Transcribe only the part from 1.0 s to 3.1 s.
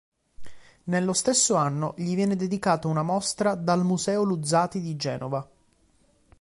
stesso anno gli viene dedicata una